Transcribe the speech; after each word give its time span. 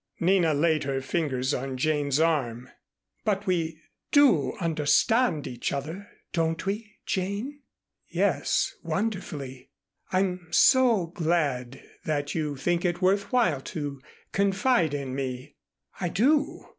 Nina 0.19 0.55
laid 0.55 0.85
her 0.85 0.99
fingers 0.99 1.53
on 1.53 1.77
Jane's 1.77 2.19
arm. 2.19 2.71
"But 3.23 3.45
we 3.45 3.79
do 4.11 4.53
understand 4.59 5.45
each 5.45 5.71
other, 5.71 6.07
don't 6.33 6.65
we, 6.65 6.95
Jane?" 7.05 7.61
"Yes, 8.07 8.73
wonderfully. 8.81 9.69
I'm 10.11 10.47
so 10.49 11.05
glad 11.05 11.83
that 12.05 12.33
you 12.33 12.55
think 12.55 12.83
it 12.83 12.99
worth 12.99 13.31
while 13.31 13.61
to 13.61 14.01
confide 14.31 14.95
in 14.95 15.13
me." 15.13 15.57
"I 15.99 16.09
do. 16.09 16.65